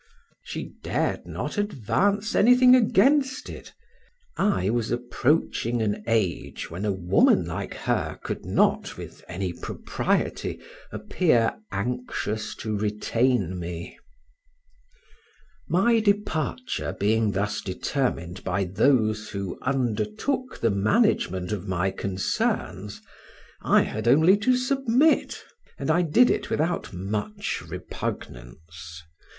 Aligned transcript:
She 0.41 0.73
dared 0.81 1.27
not 1.27 1.59
advance 1.59 2.33
anything 2.33 2.73
against 2.75 3.47
it; 3.51 3.71
I 4.35 4.71
was 4.71 4.89
approaching 4.89 5.79
an 5.79 6.03
age 6.07 6.71
when 6.71 6.85
a 6.85 6.91
woman 6.91 7.45
like 7.45 7.75
her 7.75 8.19
could 8.23 8.43
not, 8.43 8.97
with 8.97 9.23
any 9.27 9.53
propriety, 9.53 10.59
appear 10.91 11.53
anxious 11.71 12.55
to 12.55 12.75
retain 12.75 13.59
me. 13.59 13.99
My 15.69 15.99
departure 15.99 16.95
being 16.99 17.33
thus 17.33 17.61
determined 17.61 18.43
by 18.43 18.63
those 18.63 19.29
who 19.29 19.59
undertook 19.61 20.57
the 20.59 20.71
management 20.71 21.51
of 21.51 21.67
my 21.67 21.91
concerns, 21.91 23.03
I 23.61 23.83
had 23.83 24.07
only 24.07 24.35
to 24.37 24.57
submit; 24.57 25.43
and 25.77 25.91
I 25.91 26.01
did 26.01 26.31
it 26.31 26.49
without 26.49 26.91
much 26.91 27.61
repugnance. 27.61 29.03